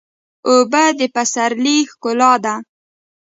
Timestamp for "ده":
2.43-2.53